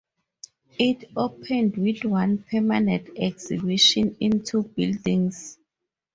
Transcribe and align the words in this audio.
It 0.79 1.11
opened 1.15 1.77
with 1.77 2.05
one 2.05 2.39
permanent 2.39 3.11
exhibition 3.19 4.17
in 4.19 4.43
two 4.43 4.63
buildings. 4.63 5.59